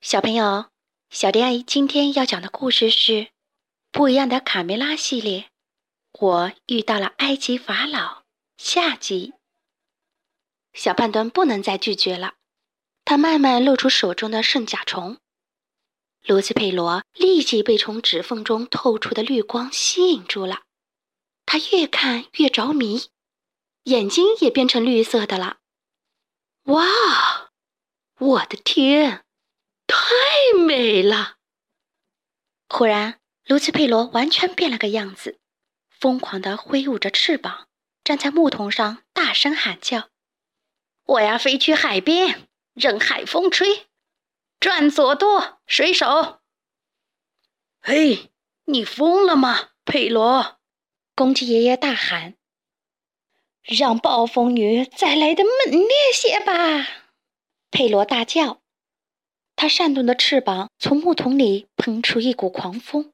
[0.00, 0.70] 小朋友，
[1.10, 3.12] 小迪阿姨今天要讲的故事是
[3.90, 5.50] 《不一样的卡梅拉》系列。
[6.12, 8.22] 我遇到了埃及法老，
[8.56, 9.34] 下集。
[10.72, 12.34] 小胖墩不能再拒绝了，
[13.04, 15.18] 他慢慢露出手中的圣甲虫。
[16.22, 20.62] 罗斯佩罗立即被从指缝中透出的绿光吸引住了，
[21.44, 23.08] 他越看越着迷，
[23.82, 25.58] 眼睛也变成绿色的了。
[26.66, 27.50] 哇，
[28.18, 29.24] 我的天！
[29.88, 31.38] 太美了！
[32.68, 35.40] 忽然，卢奇佩罗完全变了个样子，
[35.88, 37.66] 疯狂地挥舞着翅膀，
[38.04, 40.10] 站在木桶上，大声喊叫
[41.06, 43.88] ：“我要飞去海边，任海风吹，
[44.60, 46.40] 转左舵，水手！”
[47.80, 48.30] 嘿，
[48.66, 50.58] 你疯了吗，佩罗？
[51.14, 52.36] 公鸡爷爷大喊
[53.64, 56.86] ：“让暴风雨再来的猛烈些吧！”
[57.72, 58.60] 佩罗大叫。
[59.60, 63.12] 他扇动的翅膀从木桶里喷出一股狂风，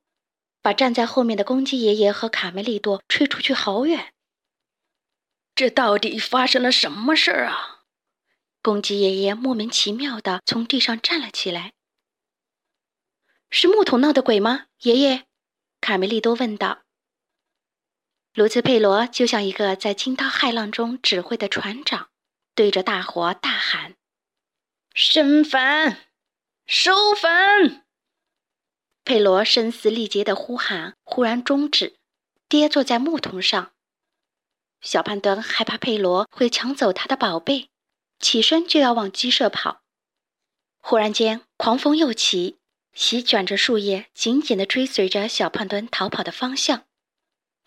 [0.61, 4.13] 把站在后面的公鸡爷爷和卡梅利多吹出去好远。
[5.55, 7.85] 这到底发生了什么事儿啊？
[8.61, 11.73] 公鸡爷爷莫名其妙地从地上站了起来。
[13.49, 14.67] 是木桶闹的鬼吗？
[14.83, 15.25] 爷爷，
[15.81, 16.83] 卡梅利多问道。
[18.35, 22.11] 卢茨佩罗就像一个在惊涛骇浪中指挥的船长，
[22.55, 23.95] 对着大伙大喊
[24.93, 25.97] ：“升帆！”
[26.67, 27.85] 收粉！
[29.05, 31.99] 佩罗声嘶力竭的呼喊忽然终止，
[32.49, 33.73] 跌坐在木桶上。
[34.81, 37.69] 小胖墩害怕佩罗会抢走他的宝贝，
[38.19, 39.83] 起身就要往鸡舍跑。
[40.81, 42.57] 忽然间，狂风又起，
[42.95, 46.87] 席卷着树叶，紧紧地追随着小胖墩逃跑的方向。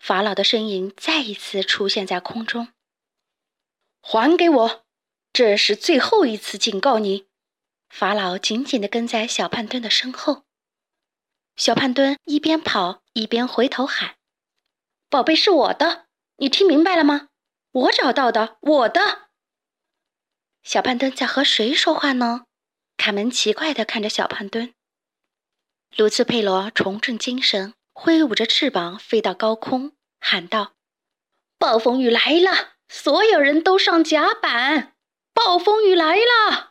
[0.00, 2.72] 法老的身影再一次出现在空中。
[4.00, 4.84] 还给我！
[5.32, 7.27] 这是最后一次警告你。
[7.88, 10.44] 法老紧紧地跟在小胖墩的身后，
[11.56, 14.16] 小胖墩一边跑一边回头喊
[15.10, 17.28] ：“宝贝是我的，你听明白了吗？
[17.72, 19.28] 我找到的，我的。”
[20.62, 22.44] 小胖墩在和谁说话呢？
[22.96, 24.74] 卡门奇怪地看着小胖墩。
[25.96, 30.74] 卢茨佩罗重振精神，挥舞着翅膀飞到高空，喊道
[31.58, 34.94] ：“暴风雨来了，所有人都上甲板！
[35.32, 36.67] 暴风雨来了！”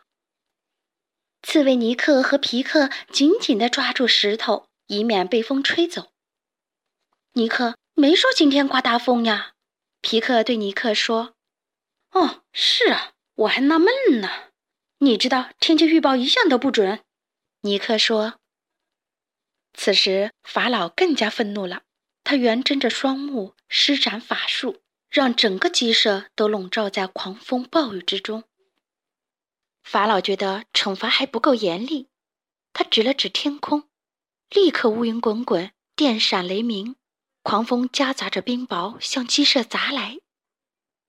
[1.42, 6.12] 刺猬尼克和皮克紧紧地抓住石头，以免被风吹走。
[7.32, 9.52] 尼克没说今天刮大风呀。
[10.00, 11.34] 皮克对尼克说
[12.12, 13.88] ：“哦，是啊，我还纳闷
[14.20, 14.28] 呢。
[14.98, 17.00] 你知道天气预报一向都不准。”
[17.62, 18.34] 尼克说。
[19.74, 21.82] 此时法老更加愤怒了，
[22.24, 28.44] 他圆睁着双目，施展法术，让整个鸡舍都笼罩在狂风暴雨之中。
[29.88, 32.10] 法老觉得惩罚还不够严厉，
[32.74, 33.88] 他指了指天空，
[34.50, 36.96] 立刻乌云滚滚，电闪雷鸣，
[37.42, 40.18] 狂风夹杂着冰雹向鸡舍砸来，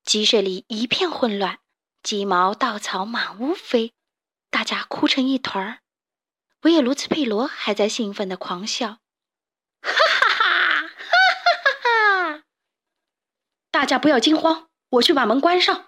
[0.06, 1.60] 鸡舍里一片混乱，
[2.02, 3.92] 鸡毛稻草满屋飞，
[4.50, 5.80] 大家哭成一团儿，
[6.62, 9.00] 唯有卢茨佩罗还在兴奋地狂笑，
[9.82, 12.44] 哈哈哈，哈哈哈哈！
[13.70, 15.88] 大家不要惊慌，我去把门关上。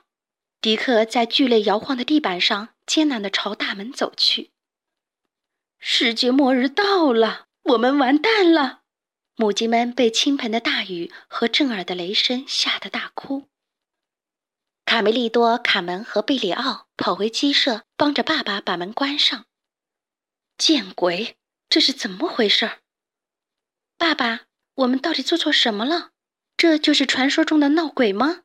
[0.59, 4.51] 迪克在剧烈摇晃的地板上艰难地朝大门走去。
[5.79, 8.81] 世界末日到了，我们完蛋了！
[9.37, 13.47] 母鸡们被倾盆的大雨和震耳的雷声吓得大哭。
[14.83, 19.45] 卡梅利多、卡门和贝里奥跑回鸡舍，帮着爸爸把门关上。
[20.57, 21.37] 见鬼，
[21.69, 22.79] 这是怎么回事？
[23.97, 24.41] 爸爸，
[24.75, 26.09] 我们到底做错什么了？
[26.57, 28.41] 这就是传说中的闹鬼吗？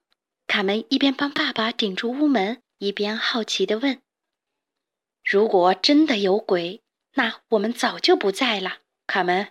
[0.46, 4.00] 卡门一边帮爸爸顶住屋门，一边好奇地问
[5.28, 6.82] ：“如果真的有鬼，
[7.14, 8.78] 那我们早就不在了。”
[9.08, 9.48] 卡门，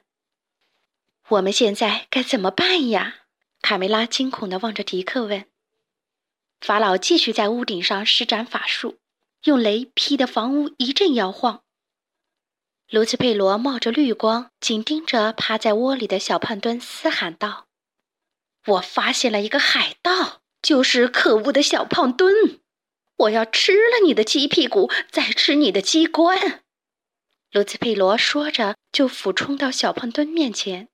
[1.28, 3.25] 我们现在该怎么办呀？
[3.62, 5.46] 卡梅拉惊恐地望着迪克问。
[6.62, 9.00] 法老继续在屋顶上施展法术，
[9.44, 11.63] 用雷劈得房屋一阵摇晃。
[12.90, 17.68] 卢茨佩罗冒着绿光，紧盯着趴在窝里的小胖墩，嘶喊道
[18.68, 22.62] ：“我发现了一个海盗！”就是可恶的小胖墩！
[23.17, 26.63] 我要吃了你的鸡屁股，再吃你的鸡冠！
[27.51, 30.89] 卢兹佩罗说着，就俯冲到小胖墩面前。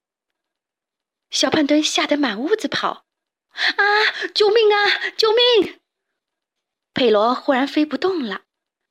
[1.31, 3.05] 小胖墩吓得满屋子跑
[3.49, 3.83] ：“啊，
[4.35, 5.79] 救命啊，救命！”
[6.93, 8.43] 佩罗忽然飞不动了，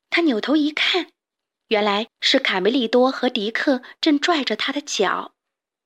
[0.08, 1.12] 他扭头一看，
[1.68, 5.34] 原来是卡梅利多和迪克正拽着他的脚。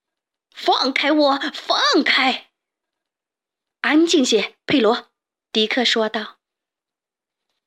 [0.54, 2.50] “放开我，放开！”
[3.82, 5.10] 安静些，佩罗，
[5.52, 6.33] 迪克说道。“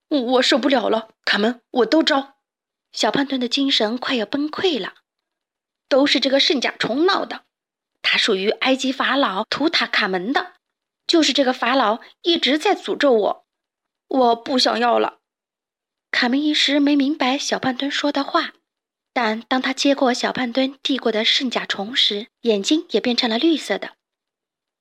[0.10, 2.38] 我受不了了，卡门，我都招。”
[2.94, 4.96] 小胖墩的精神快要崩溃了。
[5.90, 7.46] 都是这个圣甲虫闹的，
[8.02, 10.56] 它属于埃及法老图塔卡门的，
[11.06, 13.46] 就是这个法老一直在诅咒我，
[14.08, 15.20] 我不想要了。
[16.12, 18.54] 卡门一时没明白小胖墩说的话，
[19.14, 23.96] 但当他接过小胖墩递过的圣甲虫时，眼睛也变成了绿色的。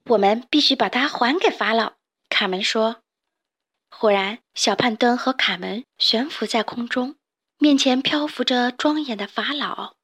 [0.06, 1.94] 我们必须把它还给法老，
[2.28, 3.02] 卡门说。
[3.98, 7.16] 忽然，小胖墩和卡门悬浮在空中，
[7.56, 9.94] 面前漂浮着庄严的法老。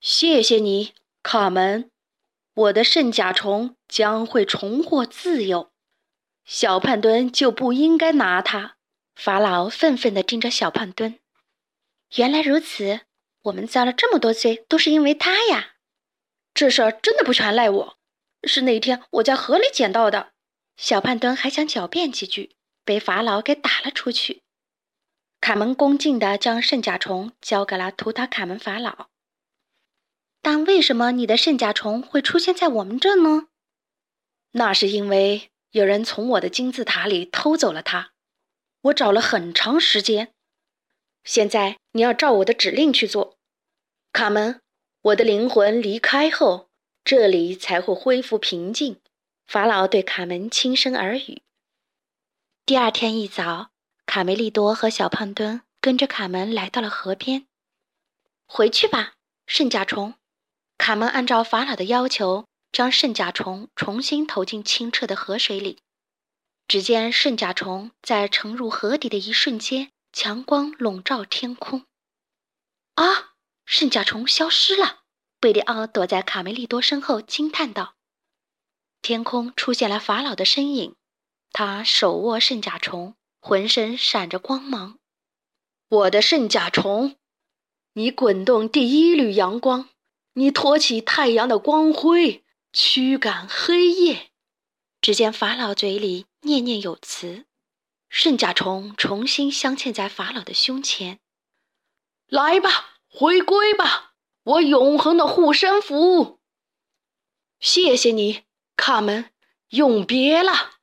[0.00, 1.90] 谢谢你，卡门，
[2.54, 5.72] 我的圣甲虫将会重获自由。
[6.44, 8.76] 小胖墩就不应该拿它。
[9.16, 11.18] 法老愤愤地盯着小胖墩。
[12.14, 13.00] 原来如此，
[13.42, 15.74] 我们遭了这么多罪，都是因为他呀！
[16.54, 17.98] 这事儿真的不全赖我，
[18.44, 20.30] 是那天我在河里捡到的。
[20.76, 22.54] 小胖墩还想狡辩几句，
[22.84, 24.42] 被法老给打了出去。
[25.40, 29.08] 卡门恭敬地将圣甲虫交给了图塔卡门法老。
[30.40, 33.48] 但为什么你的圣甲虫会出现在我们这呢？
[34.52, 38.12] 那是因为有人从我的金字塔里偷走了它。
[38.82, 40.32] 我找了很长时间。
[41.24, 43.38] 现在你要照我的指令去做，
[44.12, 44.60] 卡门。
[45.00, 46.68] 我的灵魂离开后，
[47.02, 49.00] 这里才会恢复平静。
[49.46, 51.42] 法老对卡门轻声耳语。
[52.66, 53.72] 第二天一早，
[54.06, 57.46] 卡梅利多和小胖墩跟着卡门来到了河边。
[58.46, 59.16] 回去吧，
[59.46, 60.14] 圣甲虫。
[60.78, 65.80] 卡门按照法老的要求，将圣甲虫重新投进清澈的河水里。
[66.66, 71.84] 只见圣甲虫在沉入河底的一瞬间，强光笼罩天空。
[72.94, 73.34] 啊！
[73.66, 75.00] 圣甲虫消失了！
[75.38, 77.96] 贝里奥躲在卡梅利多身后惊叹道
[79.02, 80.96] ：“天空出现了法老的身影，
[81.54, 84.98] 他手握圣甲虫，浑身闪着光芒。
[85.88, 87.16] 我的圣甲虫，
[87.92, 89.88] 你滚动第一缕阳光。”
[90.36, 92.42] 你托起太阳的光辉，
[92.72, 94.32] 驱赶黑夜。
[95.00, 97.46] 只见法老嘴里念念有词，
[98.08, 101.20] 圣甲虫重新镶嵌在法老的胸前。
[102.26, 106.40] 来吧，回归吧，我永恒的护身符。
[107.60, 108.42] 谢谢你，
[108.74, 109.30] 卡门，
[109.68, 110.80] 永别了。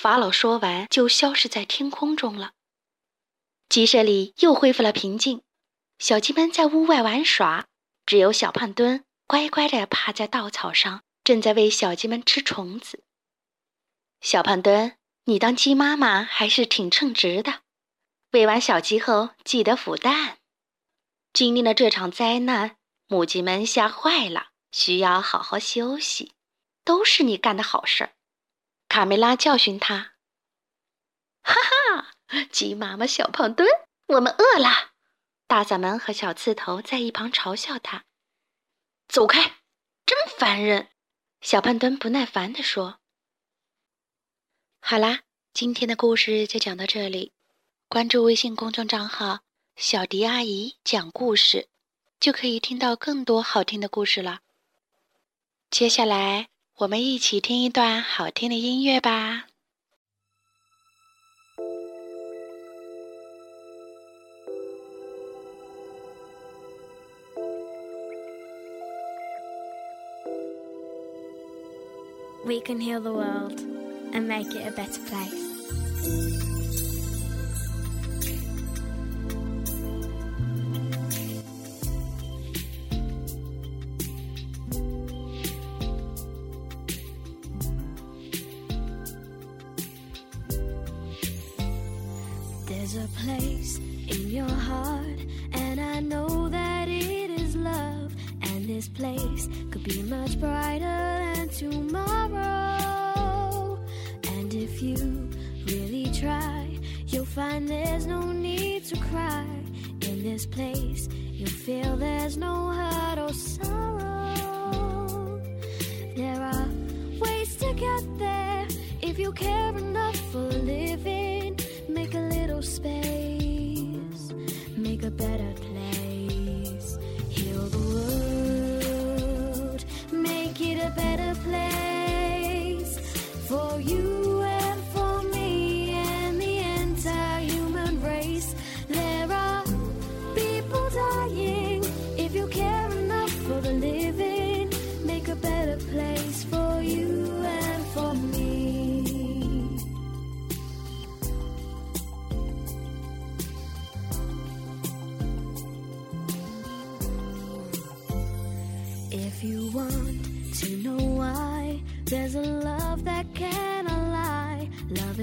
[0.00, 2.52] 法老说完，就消失在天空中了。
[3.68, 5.42] 鸡舍里又恢复了平静，
[5.98, 7.66] 小鸡们在屋外玩耍。
[8.06, 13.04] 只有小胖墩乖乖地趴在稻草上，正在喂小鸡们吃虫子。
[14.22, 17.60] 小胖墩，你当鸡妈妈还是挺称职的。
[18.30, 20.38] 喂完小鸡后，记得孵蛋。
[21.34, 22.76] 经历了这场灾难，
[23.06, 26.32] 母鸡们吓坏了，需要好好休息。
[26.84, 28.12] 都是你干的好事儿。
[28.90, 30.14] 卡梅拉教训他
[31.42, 31.54] ：“哈
[32.26, 33.68] 哈，鸡妈妈，小胖墩，
[34.06, 34.90] 我们饿了。”
[35.46, 38.04] 大嗓门和小刺头在一旁嘲笑他
[39.06, 39.60] ：“走开，
[40.04, 40.88] 真烦人！”
[41.40, 42.98] 小胖墩不耐烦地说
[44.82, 45.20] ：“好啦，
[45.54, 47.32] 今天的故事就讲到这里。
[47.86, 49.42] 关注微信公众账号
[49.76, 51.68] ‘小迪阿姨讲故事’，
[52.18, 54.40] 就可以听到更多好听的故事了。
[55.70, 56.48] 接下来，
[56.79, 59.45] 我们一起听一段好听的音乐吧。”
[72.45, 73.59] we can heal the world
[74.13, 76.48] and make it a better place.
[92.92, 95.20] There's a place in your heart,
[95.52, 98.12] and I know that it is love.
[98.42, 102.38] And this place could be much brighter than tomorrow.
[104.24, 105.30] And if you
[105.66, 109.46] really try, you'll find there's no need to cry.
[110.00, 112.89] In this place, you'll feel there's no hurt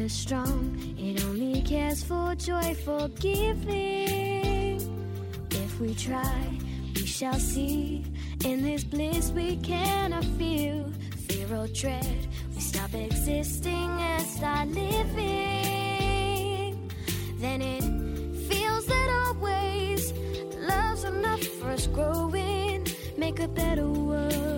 [0.07, 0.95] is strong.
[0.97, 4.79] It only cares for joyful giving.
[5.51, 6.43] If we try,
[6.95, 8.05] we shall see.
[8.45, 10.85] In this bliss we cannot feel
[11.27, 12.19] fear or dread.
[12.55, 15.19] We stop existing and start living.
[17.43, 17.83] Then it
[18.49, 20.13] feels that always
[20.69, 22.87] love's enough for us growing.
[23.17, 24.56] Make a better world.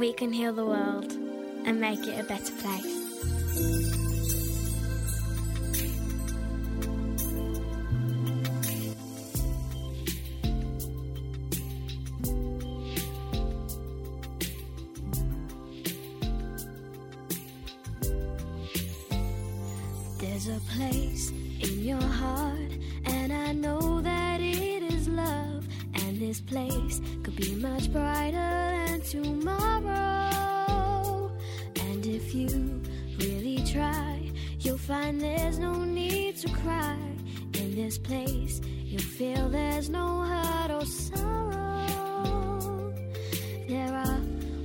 [0.00, 1.12] we can heal the world
[1.66, 4.09] and make it a better place.
[35.50, 36.96] there's no need to cry.
[37.54, 42.60] In this place, you'll feel there's no hurt or sorrow.
[43.68, 44.20] There are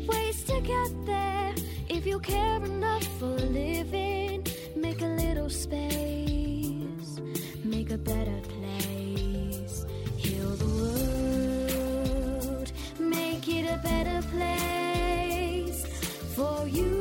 [0.08, 1.56] ways to get there
[1.90, 4.46] if you care enough for living.
[4.76, 7.20] Make a little space,
[7.64, 9.88] make a better place.
[10.18, 10.70] Heal the
[12.44, 15.84] world, make it a better place
[16.36, 16.95] for you.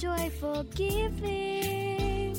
[0.00, 2.32] joyful giving.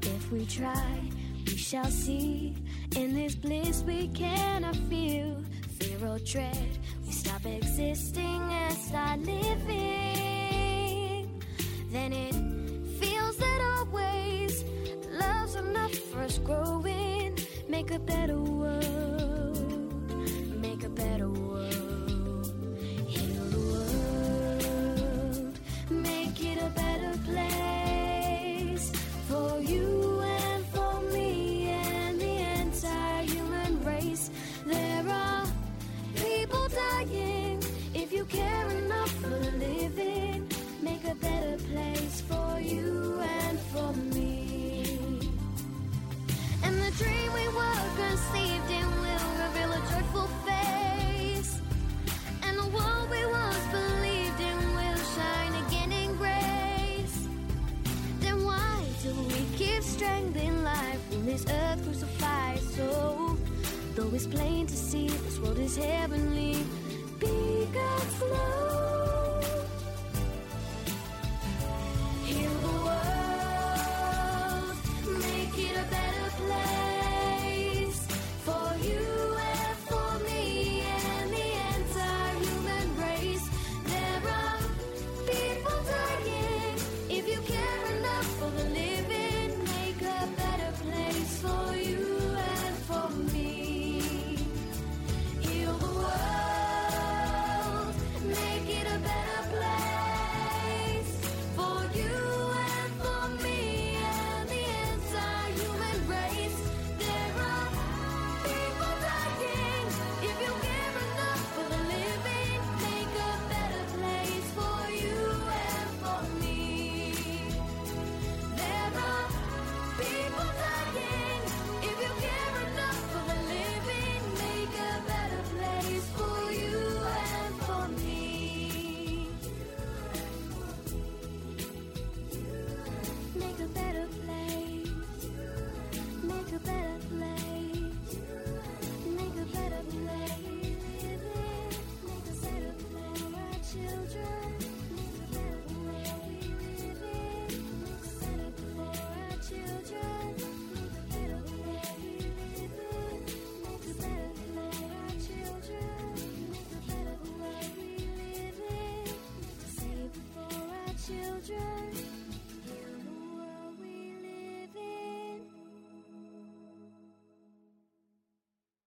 [0.00, 1.02] If we try,
[1.44, 2.54] we shall see.
[2.96, 5.36] In this bliss we cannot feel.
[5.78, 9.74] Fear or dread, we stop existing and start living.
[11.90, 12.34] Then it
[12.98, 14.64] feels that always
[15.12, 17.38] love's enough for us growing.
[17.68, 19.25] Make a better world.